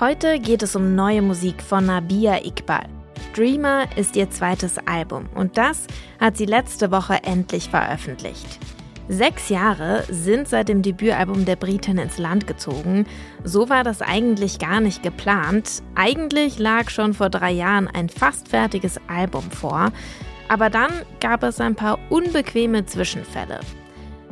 Heute 0.00 0.40
geht 0.40 0.64
es 0.64 0.74
um 0.74 0.96
neue 0.96 1.22
Musik 1.22 1.62
von 1.62 1.86
Nabia 1.86 2.44
Iqbal. 2.44 2.88
Dreamer 3.32 3.86
ist 3.96 4.16
ihr 4.16 4.28
zweites 4.28 4.76
Album 4.88 5.28
und 5.36 5.56
das 5.56 5.86
hat 6.18 6.36
sie 6.36 6.46
letzte 6.46 6.90
Woche 6.90 7.22
endlich 7.22 7.68
veröffentlicht. 7.68 8.58
Sechs 9.08 9.50
Jahre 9.50 10.02
sind 10.10 10.48
seit 10.48 10.68
dem 10.68 10.82
Debütalbum 10.82 11.44
der 11.44 11.54
Britin 11.54 11.98
ins 11.98 12.18
Land 12.18 12.48
gezogen. 12.48 13.06
So 13.44 13.68
war 13.68 13.84
das 13.84 14.02
eigentlich 14.02 14.58
gar 14.58 14.80
nicht 14.80 15.04
geplant. 15.04 15.84
Eigentlich 15.94 16.58
lag 16.58 16.90
schon 16.90 17.14
vor 17.14 17.30
drei 17.30 17.52
Jahren 17.52 17.86
ein 17.86 18.08
fast 18.08 18.48
fertiges 18.48 18.98
Album 19.06 19.48
vor. 19.52 19.92
Aber 20.48 20.70
dann 20.70 20.90
gab 21.20 21.44
es 21.44 21.60
ein 21.60 21.76
paar 21.76 22.00
unbequeme 22.10 22.84
Zwischenfälle. 22.84 23.60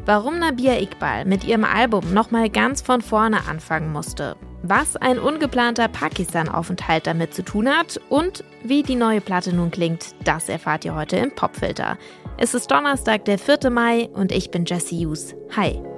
Warum 0.07 0.41
Nabia 0.41 0.81
Iqbal 0.81 1.25
mit 1.25 1.45
ihrem 1.45 1.65
Album 1.65 2.13
nochmal 2.13 2.51
ganz 2.51 2.83
von 2.83 3.01
vorne 3.01 3.47
anfangen 3.47 3.93
musste, 3.93 4.37
was 4.63 4.97
ein 4.97 5.19
ungeplanter 5.19 5.89
Pakistan-Aufenthalt 5.89 7.07
damit 7.07 7.35
zu 7.35 7.45
tun 7.45 7.69
hat 7.69 8.01
und 8.09 8.45
wie 8.63 8.83
die 8.83 8.95
neue 8.95 9.21
Platte 9.21 9.55
nun 9.55 9.71
klingt, 9.71 10.15
das 10.25 10.49
erfahrt 10.49 10.85
ihr 10.85 10.95
heute 10.95 11.17
im 11.17 11.35
Popfilter. 11.35 11.99
Es 12.39 12.55
ist 12.55 12.71
Donnerstag, 12.71 13.25
der 13.25 13.39
4. 13.39 13.71
Mai 13.71 14.09
und 14.13 14.33
ich 14.33 14.51
bin 14.51 14.65
Jesse 14.65 14.97
Hughes. 14.97 15.35
Hi. 15.57 15.92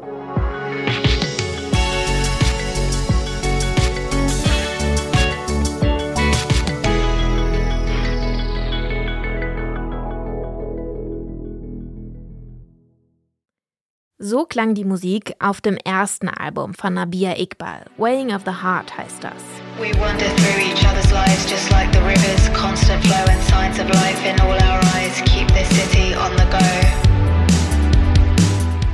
So 14.27 14.46
klang 14.46 14.73
die 14.73 14.87
Musik 14.87 15.34
auf 15.38 15.60
dem 15.60 15.77
ersten 15.77 16.30
Album 16.30 16.73
von 16.73 16.95
Nabia 16.95 17.37
Iqbal. 17.37 17.84
Weighing 17.98 18.34
of 18.34 18.41
the 18.47 18.52
Heart 18.52 18.97
heißt 18.97 19.23
das. 19.23 19.34
We 19.78 19.92
wander 20.00 20.24
through 20.37 20.62
each 20.64 20.83
other's 20.87 21.12
lives 21.12 21.45
just 21.47 21.70
like 21.70 21.92
the 21.92 22.00
rivers, 22.00 22.50
constant 22.55 23.05
flow 23.05 23.22
and 23.31 23.42
signs 23.42 23.78
of 23.78 23.86
life 23.91 24.27
in 24.27 24.41
all 24.41 24.55
our 24.55 24.81
eyes. 24.97 25.20
Keep 25.27 25.48
this 25.48 25.69
city 25.69 26.16
on 26.16 26.33
the 26.39 26.44
go. 26.50 26.56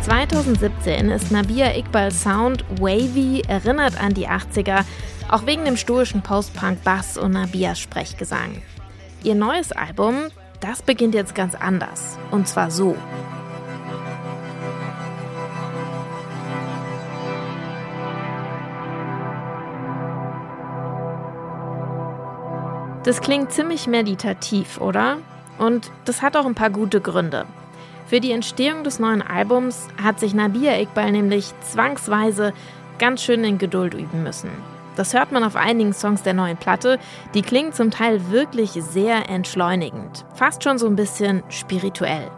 2017 0.02 1.10
ist 1.10 1.30
Nabia 1.30 1.76
Iqbals 1.76 2.20
Sound 2.20 2.64
wavy, 2.80 3.44
erinnert 3.46 4.02
an 4.02 4.14
die 4.14 4.26
80er, 4.26 4.84
auch 5.28 5.46
wegen 5.46 5.64
dem 5.64 5.76
stoischen 5.76 6.22
Post-Punk-Bass 6.22 7.18
und 7.18 7.34
Nabias 7.34 7.78
Sprechgesang. 7.78 8.62
Ihr 9.22 9.36
neues 9.36 9.70
Album, 9.70 10.32
das 10.58 10.82
beginnt 10.82 11.14
jetzt 11.14 11.36
ganz 11.36 11.54
anders. 11.54 12.18
Und 12.32 12.48
zwar 12.48 12.72
so. 12.72 12.96
Das 23.02 23.22
klingt 23.22 23.50
ziemlich 23.50 23.86
meditativ, 23.86 24.78
oder? 24.78 25.16
Und 25.58 25.90
das 26.04 26.20
hat 26.20 26.36
auch 26.36 26.44
ein 26.44 26.54
paar 26.54 26.68
gute 26.68 27.00
Gründe. 27.00 27.46
Für 28.06 28.20
die 28.20 28.32
Entstehung 28.32 28.84
des 28.84 28.98
neuen 28.98 29.22
Albums 29.22 29.88
hat 30.02 30.20
sich 30.20 30.34
Nabia 30.34 30.78
Iqbal 30.78 31.10
nämlich 31.10 31.54
zwangsweise 31.62 32.52
ganz 32.98 33.22
schön 33.22 33.42
in 33.44 33.56
Geduld 33.56 33.94
üben 33.94 34.22
müssen. 34.22 34.50
Das 34.96 35.14
hört 35.14 35.32
man 35.32 35.44
auf 35.44 35.56
einigen 35.56 35.94
Songs 35.94 36.22
der 36.22 36.34
neuen 36.34 36.58
Platte. 36.58 36.98
Die 37.32 37.40
klingen 37.40 37.72
zum 37.72 37.90
Teil 37.90 38.30
wirklich 38.30 38.72
sehr 38.72 39.30
entschleunigend, 39.30 40.26
fast 40.34 40.62
schon 40.62 40.76
so 40.76 40.86
ein 40.86 40.96
bisschen 40.96 41.42
spirituell. 41.48 42.30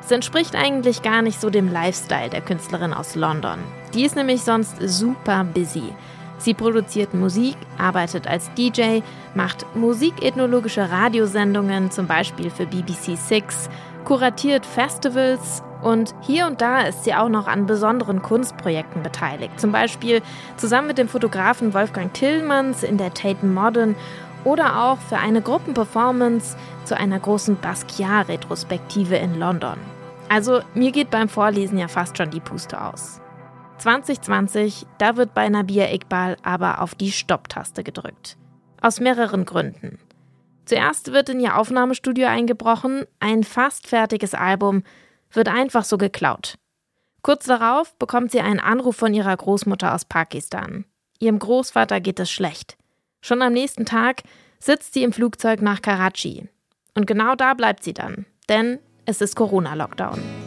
Es 0.00 0.10
entspricht 0.10 0.56
eigentlich 0.56 1.02
gar 1.02 1.20
nicht 1.20 1.38
so 1.38 1.50
dem 1.50 1.70
Lifestyle 1.70 2.30
der 2.30 2.40
Künstlerin 2.40 2.94
aus 2.94 3.14
London. 3.14 3.58
Die 3.92 4.06
ist 4.06 4.16
nämlich 4.16 4.42
sonst 4.42 4.76
super 4.80 5.44
busy. 5.44 5.92
Sie 6.38 6.54
produziert 6.54 7.14
Musik, 7.14 7.56
arbeitet 7.78 8.26
als 8.26 8.52
DJ, 8.54 9.00
macht 9.34 9.66
musikethnologische 9.74 10.90
Radiosendungen, 10.90 11.90
zum 11.90 12.06
Beispiel 12.06 12.50
für 12.50 12.66
BBC 12.66 13.16
Six, 13.16 13.68
kuratiert 14.04 14.64
Festivals 14.64 15.62
und 15.82 16.14
hier 16.22 16.46
und 16.46 16.60
da 16.60 16.82
ist 16.82 17.04
sie 17.04 17.14
auch 17.14 17.28
noch 17.28 17.46
an 17.46 17.66
besonderen 17.66 18.22
Kunstprojekten 18.22 19.02
beteiligt. 19.02 19.60
Zum 19.60 19.72
Beispiel 19.72 20.22
zusammen 20.56 20.88
mit 20.88 20.98
dem 20.98 21.08
Fotografen 21.08 21.74
Wolfgang 21.74 22.12
Tillmanns 22.14 22.82
in 22.82 22.98
der 22.98 23.14
Tate 23.14 23.44
Modern 23.44 23.94
oder 24.44 24.84
auch 24.84 24.98
für 24.98 25.18
eine 25.18 25.42
Gruppenperformance 25.42 26.56
zu 26.84 26.96
einer 26.96 27.18
großen 27.18 27.56
Basquiat-Retrospektive 27.56 29.16
in 29.16 29.38
London. 29.38 29.76
Also 30.28 30.60
mir 30.74 30.92
geht 30.92 31.10
beim 31.10 31.28
Vorlesen 31.28 31.78
ja 31.78 31.88
fast 31.88 32.16
schon 32.16 32.30
die 32.30 32.40
Puste 32.40 32.80
aus. 32.82 33.20
2020, 33.78 34.86
da 34.98 35.16
wird 35.16 35.34
bei 35.34 35.48
Nabia 35.48 35.92
Iqbal 35.92 36.36
aber 36.42 36.82
auf 36.82 36.94
die 36.94 37.12
Stopptaste 37.12 37.84
gedrückt. 37.84 38.36
Aus 38.80 39.00
mehreren 39.00 39.44
Gründen. 39.44 39.98
Zuerst 40.64 41.12
wird 41.12 41.30
in 41.30 41.40
ihr 41.40 41.56
Aufnahmestudio 41.56 42.26
eingebrochen, 42.26 43.04
ein 43.20 43.42
fast 43.42 43.86
fertiges 43.86 44.34
Album 44.34 44.82
wird 45.32 45.48
einfach 45.48 45.84
so 45.84 45.96
geklaut. 45.98 46.58
Kurz 47.22 47.46
darauf 47.46 47.94
bekommt 47.98 48.30
sie 48.30 48.40
einen 48.40 48.60
Anruf 48.60 48.96
von 48.96 49.14
ihrer 49.14 49.36
Großmutter 49.36 49.94
aus 49.94 50.04
Pakistan. 50.04 50.84
Ihrem 51.18 51.38
Großvater 51.38 52.00
geht 52.00 52.20
es 52.20 52.30
schlecht. 52.30 52.76
Schon 53.20 53.42
am 53.42 53.52
nächsten 53.52 53.86
Tag 53.86 54.22
sitzt 54.60 54.94
sie 54.94 55.02
im 55.02 55.12
Flugzeug 55.12 55.62
nach 55.62 55.82
Karachi. 55.82 56.48
Und 56.94 57.06
genau 57.06 57.34
da 57.34 57.54
bleibt 57.54 57.82
sie 57.82 57.94
dann, 57.94 58.26
denn 58.48 58.78
es 59.06 59.20
ist 59.20 59.36
Corona-Lockdown. 59.36 60.37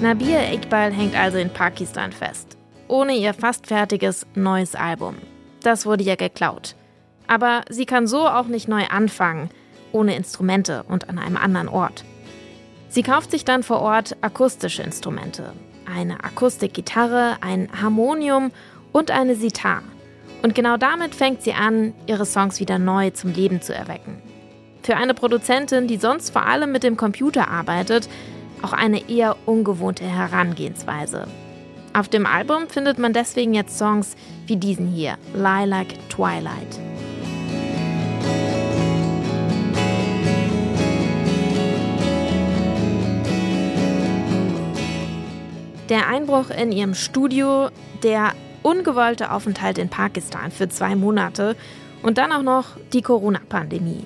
Nabia 0.00 0.52
Iqbal 0.52 0.92
hängt 0.92 1.16
also 1.16 1.38
in 1.38 1.50
Pakistan 1.50 2.12
fest. 2.12 2.56
Ohne 2.86 3.16
ihr 3.16 3.34
fast 3.34 3.66
fertiges 3.66 4.26
neues 4.36 4.76
Album. 4.76 5.16
Das 5.64 5.86
wurde 5.86 6.04
ja 6.04 6.14
geklaut. 6.14 6.76
Aber 7.26 7.62
sie 7.68 7.84
kann 7.84 8.06
so 8.06 8.28
auch 8.28 8.46
nicht 8.46 8.68
neu 8.68 8.84
anfangen, 8.86 9.50
ohne 9.90 10.14
Instrumente 10.14 10.84
und 10.84 11.08
an 11.08 11.18
einem 11.18 11.36
anderen 11.36 11.68
Ort. 11.68 12.04
Sie 12.88 13.02
kauft 13.02 13.32
sich 13.32 13.44
dann 13.44 13.64
vor 13.64 13.80
Ort 13.80 14.16
akustische 14.20 14.84
Instrumente. 14.84 15.52
Eine 15.84 16.22
Akustikgitarre, 16.22 17.38
ein 17.40 17.68
Harmonium 17.82 18.52
und 18.92 19.10
eine 19.10 19.34
Sitar. 19.34 19.82
Und 20.42 20.54
genau 20.54 20.76
damit 20.76 21.16
fängt 21.16 21.42
sie 21.42 21.54
an, 21.54 21.92
ihre 22.06 22.24
Songs 22.24 22.60
wieder 22.60 22.78
neu 22.78 23.10
zum 23.10 23.32
Leben 23.32 23.60
zu 23.62 23.74
erwecken. 23.74 24.22
Für 24.84 24.96
eine 24.96 25.14
Produzentin, 25.14 25.88
die 25.88 25.96
sonst 25.96 26.30
vor 26.30 26.46
allem 26.46 26.70
mit 26.70 26.84
dem 26.84 26.96
Computer 26.96 27.48
arbeitet, 27.48 28.08
auch 28.62 28.72
eine 28.72 29.08
eher 29.08 29.36
ungewohnte 29.46 30.04
Herangehensweise. 30.04 31.26
Auf 31.94 32.08
dem 32.08 32.26
Album 32.26 32.68
findet 32.68 32.98
man 32.98 33.12
deswegen 33.12 33.54
jetzt 33.54 33.78
Songs 33.78 34.16
wie 34.46 34.56
diesen 34.56 34.86
hier, 34.86 35.16
Lilac 35.34 35.88
Twilight. 36.08 36.78
Der 45.88 46.06
Einbruch 46.06 46.50
in 46.50 46.70
ihrem 46.70 46.94
Studio, 46.94 47.70
der 48.02 48.32
ungewollte 48.62 49.32
Aufenthalt 49.32 49.78
in 49.78 49.88
Pakistan 49.88 50.50
für 50.50 50.68
zwei 50.68 50.94
Monate 50.94 51.56
und 52.02 52.18
dann 52.18 52.30
auch 52.32 52.42
noch 52.42 52.76
die 52.92 53.00
Corona-Pandemie. 53.00 54.04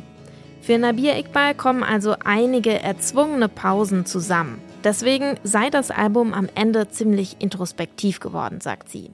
Für 0.62 0.78
Nabir 0.78 1.18
Iqbal 1.18 1.56
kommen 1.56 1.82
also 1.82 2.14
einige 2.24 2.78
erzwungene 2.78 3.48
Pausen 3.48 4.06
zusammen. 4.06 4.62
Deswegen 4.84 5.36
sei 5.42 5.70
das 5.70 5.90
Album 5.90 6.32
am 6.32 6.48
Ende 6.54 6.88
ziemlich 6.88 7.36
introspektiv 7.40 8.20
geworden, 8.20 8.60
sagt 8.60 8.88
sie. 8.88 9.10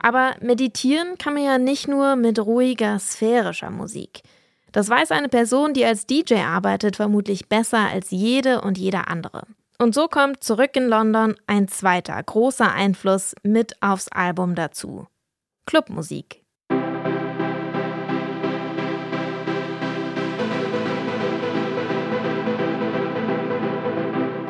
Aber 0.00 0.34
meditieren 0.40 1.18
kann 1.18 1.34
man 1.34 1.44
ja 1.44 1.58
nicht 1.58 1.88
nur 1.88 2.16
mit 2.16 2.38
ruhiger, 2.38 2.98
sphärischer 2.98 3.70
Musik. 3.70 4.22
Das 4.72 4.88
weiß 4.88 5.10
eine 5.12 5.28
Person, 5.28 5.74
die 5.74 5.84
als 5.84 6.06
DJ 6.06 6.36
arbeitet, 6.36 6.96
vermutlich 6.96 7.50
besser 7.50 7.90
als 7.90 8.10
jede 8.10 8.62
und 8.62 8.78
jeder 8.78 9.08
andere. 9.08 9.42
Und 9.78 9.94
so 9.94 10.08
kommt 10.08 10.42
zurück 10.42 10.74
in 10.74 10.88
London 10.88 11.36
ein 11.46 11.68
zweiter 11.68 12.20
großer 12.22 12.72
Einfluss 12.72 13.34
mit 13.42 13.80
aufs 13.82 14.08
Album 14.08 14.54
dazu. 14.54 15.06
Clubmusik. 15.66 16.41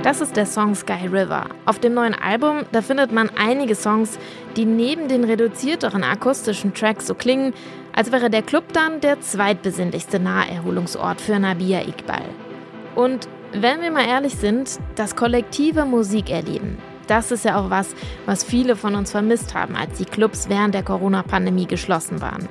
Das 0.02 0.20
ist 0.20 0.36
der 0.36 0.46
Song 0.46 0.74
Sky 0.74 1.06
River. 1.06 1.46
Auf 1.64 1.78
dem 1.78 1.94
neuen 1.94 2.14
Album, 2.14 2.62
da 2.72 2.82
findet 2.82 3.12
man 3.12 3.30
einige 3.38 3.76
Songs, 3.76 4.18
die 4.56 4.64
neben 4.64 5.06
den 5.06 5.22
reduzierteren 5.22 6.02
akustischen 6.02 6.74
Tracks 6.74 7.06
so 7.06 7.14
klingen, 7.14 7.54
als 7.94 8.10
wäre 8.10 8.28
der 8.28 8.42
Club 8.42 8.72
dann 8.72 9.00
der 9.00 9.20
zweitbesinnlichste 9.20 10.18
Naherholungsort 10.18 11.20
für 11.20 11.38
Nabia 11.38 11.82
Iqbal. 11.82 12.24
Und 12.96 13.28
wenn 13.52 13.80
wir 13.80 13.92
mal 13.92 14.04
ehrlich 14.04 14.34
sind, 14.34 14.80
das 14.96 15.14
kollektive 15.14 15.84
Musikerleben, 15.84 16.78
das 17.06 17.30
ist 17.30 17.44
ja 17.44 17.56
auch 17.60 17.70
was, 17.70 17.94
was 18.26 18.42
viele 18.42 18.74
von 18.74 18.96
uns 18.96 19.12
vermisst 19.12 19.54
haben, 19.54 19.76
als 19.76 19.98
die 19.98 20.04
Clubs 20.04 20.48
während 20.48 20.74
der 20.74 20.82
Corona-Pandemie 20.82 21.66
geschlossen 21.66 22.20
waren. 22.20 22.48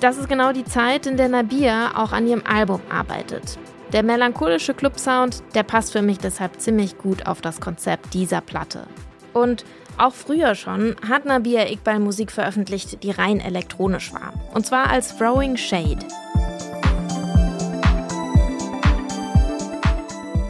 Das 0.00 0.18
ist 0.18 0.28
genau 0.28 0.52
die 0.52 0.64
Zeit, 0.64 1.06
in 1.06 1.16
der 1.16 1.28
Nabia 1.28 1.92
auch 1.94 2.10
an 2.10 2.26
ihrem 2.26 2.42
Album 2.44 2.80
arbeitet. 2.90 3.56
Der 3.92 4.02
melancholische 4.02 4.74
Clubsound, 4.74 5.44
der 5.54 5.62
passt 5.62 5.92
für 5.92 6.02
mich 6.02 6.18
deshalb 6.18 6.60
ziemlich 6.60 6.98
gut 6.98 7.26
auf 7.26 7.40
das 7.40 7.60
Konzept 7.60 8.14
dieser 8.14 8.40
Platte. 8.40 8.86
Und 9.32 9.64
auch 9.96 10.12
früher 10.12 10.56
schon 10.56 10.96
hat 11.08 11.24
Nabia 11.24 11.70
Iqbal 11.70 12.00
Musik 12.00 12.32
veröffentlicht, 12.32 13.02
die 13.04 13.12
rein 13.12 13.38
elektronisch 13.38 14.12
war. 14.12 14.32
Und 14.52 14.66
zwar 14.66 14.90
als 14.90 15.16
Throwing 15.16 15.56
Shade. 15.56 16.04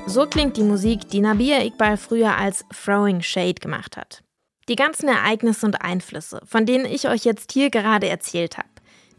So 0.06 0.26
klingt 0.26 0.56
die 0.56 0.62
Musik, 0.62 1.08
die 1.10 1.20
Nabia 1.20 1.62
Iqbal 1.62 1.98
früher 1.98 2.36
als 2.38 2.64
Throwing 2.72 3.20
Shade 3.20 3.60
gemacht 3.60 3.98
hat. 3.98 4.22
Die 4.70 4.76
ganzen 4.76 5.08
Ereignisse 5.08 5.66
und 5.66 5.82
Einflüsse, 5.82 6.40
von 6.46 6.64
denen 6.64 6.86
ich 6.86 7.06
euch 7.06 7.24
jetzt 7.24 7.52
hier 7.52 7.70
gerade 7.70 8.08
erzählt 8.08 8.56
habe, 8.56 8.68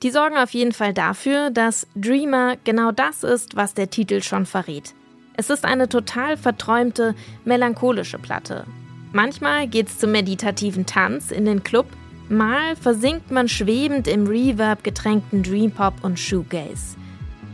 die 0.03 0.11
sorgen 0.11 0.37
auf 0.37 0.51
jeden 0.51 0.73
Fall 0.73 0.93
dafür, 0.93 1.49
dass 1.49 1.87
Dreamer 1.95 2.57
genau 2.63 2.91
das 2.91 3.23
ist, 3.23 3.55
was 3.55 3.73
der 3.73 3.89
Titel 3.89 4.21
schon 4.21 4.45
verrät. 4.45 4.93
Es 5.35 5.49
ist 5.49 5.65
eine 5.65 5.89
total 5.89 6.37
verträumte, 6.37 7.15
melancholische 7.45 8.19
Platte. 8.19 8.65
Manchmal 9.13 9.67
geht's 9.67 9.97
zum 9.99 10.11
meditativen 10.11 10.85
Tanz 10.85 11.31
in 11.31 11.45
den 11.45 11.63
Club, 11.63 11.87
mal 12.29 12.75
versinkt 12.75 13.31
man 13.31 13.47
schwebend 13.47 14.07
im 14.07 14.27
Reverb 14.27 14.83
getränkten 14.83 15.43
Dreampop 15.43 16.03
und 16.03 16.19
Shoegaze. 16.19 16.97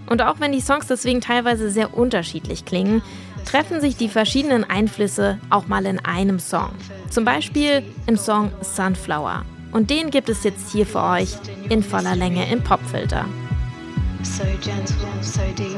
Und 0.10 0.22
auch 0.22 0.39
wenn 0.39 0.51
die 0.51 0.62
Songs 0.62 0.88
deswegen 0.88 1.22
teilweise 1.22 1.69
sehr 1.69 1.96
unterschiedlich 1.96 2.66
klingen, 2.66 3.01
treffen 3.46 3.81
sich 3.81 3.96
die 3.96 4.10
verschiedenen 4.10 4.63
Einflüsse 4.63 5.39
auch 5.50 5.68
mal 5.68 5.86
in 5.86 6.00
einem 6.00 6.39
Song. 6.39 6.72
Zum 7.10 7.25
Beispiel 7.25 7.84
im 8.07 8.18
Song 8.18 8.51
Sunflower. 8.62 9.46
Und 9.74 9.90
den 9.90 10.12
gibt 10.12 10.30
es 10.30 10.44
jetzt 10.44 10.72
hier 10.72 10.86
für 10.86 11.02
euch 11.02 11.36
in 11.70 11.81
voller 11.81 12.16
Länge 12.16 12.50
im 12.52 12.64
Popfilter. 12.64 13.25
So 14.22 14.44
gentle, 14.62 14.96
so 15.22 15.42
deep. 15.58 15.75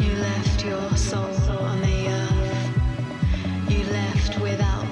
You 0.00 0.12
left 0.16 0.64
your 0.64 0.96
soul 0.96 1.20
on 1.60 1.80
the 1.82 2.08
earth. 2.08 2.70
You 3.68 3.84
left 3.92 4.40
without 4.40 4.89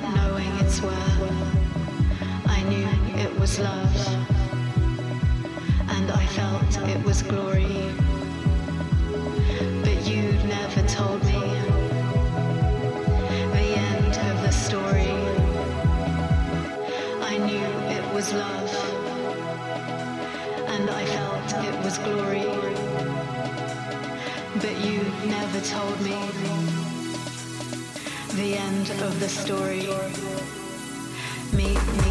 was 18.19 18.33
love, 18.33 18.75
and 20.67 20.91
I 20.91 21.05
felt 21.05 21.65
it 21.65 21.85
was 21.85 21.99
glory. 21.99 22.47
But 24.57 24.77
you 24.85 24.99
never 25.29 25.61
told 25.61 26.01
me 26.01 26.19
the 28.35 28.57
end 28.57 28.91
of 29.03 29.21
the 29.21 29.29
story. 29.29 29.87
Meet 31.53 31.81
me. 32.03 32.08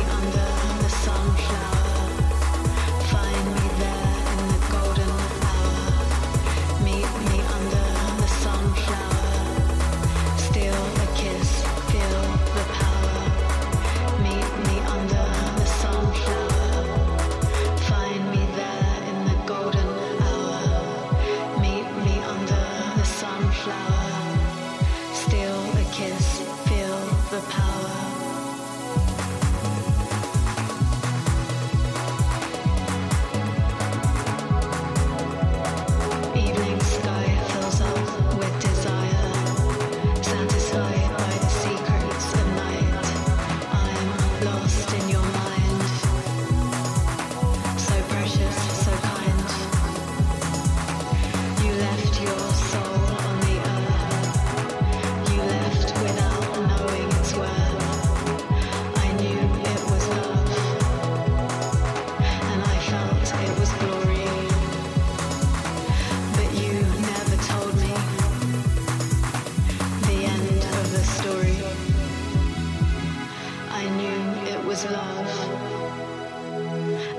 Was 74.77 74.91
love, 74.91 75.31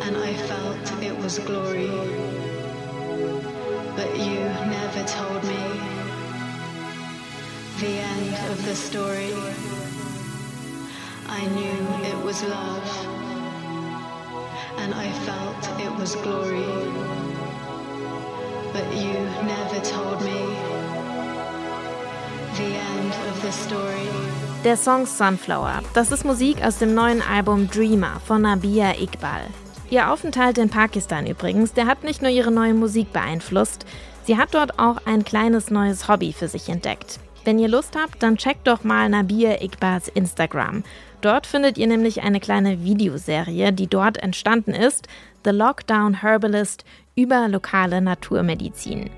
and 0.03 0.17
I 0.17 0.33
felt 0.47 1.03
it 1.03 1.17
was 1.19 1.41
glory. 1.41 1.91
But 3.97 4.17
you 4.17 4.39
never 4.77 5.03
told 5.03 5.43
me 5.43 5.65
the 7.81 7.95
end 8.13 8.35
of 8.53 8.65
the 8.65 8.77
story. 8.77 9.35
I 11.27 11.47
knew 11.57 11.81
it 12.07 12.25
was 12.25 12.45
love, 12.45 12.89
and 14.77 14.95
I 14.95 15.11
felt 15.27 15.81
it 15.81 15.93
was 15.99 16.15
glory. 16.15 16.77
But 18.73 18.87
you 18.95 19.19
never 19.55 19.81
told 19.81 20.21
me 20.23 20.41
the 22.61 22.71
end 22.93 23.15
of 23.31 23.43
the 23.43 23.51
story. 23.51 24.48
Der 24.65 24.77
Song 24.77 25.07
Sunflower, 25.07 25.83
das 25.95 26.11
ist 26.11 26.25
Musik 26.25 26.65
aus 26.65 26.79
dem 26.79 26.93
neuen 26.93 27.23
Album 27.23 27.71
Dreamer 27.71 28.21
von 28.27 28.43
Nabia 28.43 28.91
Iqbal. 29.01 29.43
Ihr 29.89 30.11
Aufenthalt 30.11 30.59
in 30.59 30.69
Pakistan 30.69 31.29
übrigens, 31.29 31.75
der 31.75 31.87
hat 31.87 32.03
nicht 32.03 32.23
nur 32.23 32.31
ihre 32.33 32.51
neue 32.51 32.75
Musik 32.75 33.13
beeinflusst, 33.13 33.87
sie 34.25 34.37
hat 34.37 34.55
dort 34.55 34.81
auch 34.81 34.97
ein 35.07 35.25
kleines 35.25 35.71
neues 35.71 36.09
Hobby 36.09 36.33
für 36.33 36.49
sich 36.49 36.69
entdeckt. 36.69 37.21
Wenn 37.45 37.61
ihr 37.61 37.69
Lust 37.69 37.95
habt, 37.97 38.21
dann 38.21 38.37
checkt 38.37 38.67
doch 38.67 38.83
mal 38.83 39.09
Nabia 39.09 39.63
Iqbals 39.63 40.09
Instagram. 40.09 40.83
Dort 41.21 41.47
findet 41.47 41.79
ihr 41.79 41.87
nämlich 41.87 42.23
eine 42.23 42.41
kleine 42.41 42.83
Videoserie, 42.83 43.73
die 43.73 43.87
dort 43.87 44.19
entstanden 44.19 44.75
ist, 44.75 45.07
The 45.45 45.51
Lockdown 45.51 46.21
Herbalist 46.21 46.85
über 47.15 47.47
lokale 47.47 48.01
Naturmedizin. 48.01 49.09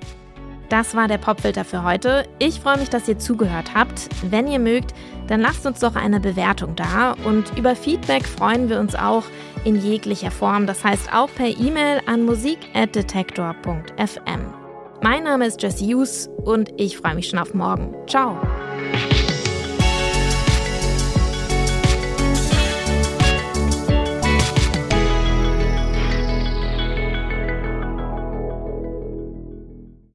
Das 0.70 0.94
war 0.94 1.08
der 1.08 1.18
Popfilter 1.18 1.64
für 1.64 1.84
heute. 1.84 2.26
Ich 2.38 2.60
freue 2.60 2.78
mich, 2.78 2.88
dass 2.88 3.08
ihr 3.08 3.18
zugehört 3.18 3.74
habt. 3.74 4.08
Wenn 4.22 4.46
ihr 4.46 4.60
mögt, 4.60 4.94
dann 5.26 5.40
lasst 5.40 5.66
uns 5.66 5.80
doch 5.80 5.96
eine 5.96 6.20
Bewertung 6.20 6.76
da 6.76 7.16
und 7.24 7.58
über 7.58 7.74
Feedback 7.76 8.24
freuen 8.24 8.68
wir 8.68 8.78
uns 8.78 8.94
auch 8.94 9.24
in 9.64 9.74
jeglicher 9.76 10.30
Form, 10.30 10.66
das 10.66 10.84
heißt 10.84 11.12
auch 11.12 11.28
per 11.34 11.48
E-Mail 11.48 12.00
an 12.06 12.24
musik@detektor.fm. 12.24 14.54
Mein 15.02 15.24
Name 15.24 15.46
ist 15.46 15.60
Jesse 15.60 15.84
Hughes 15.84 16.30
und 16.44 16.70
ich 16.76 16.96
freue 16.96 17.16
mich 17.16 17.28
schon 17.28 17.40
auf 17.40 17.52
morgen. 17.52 17.92
Ciao. 18.06 18.38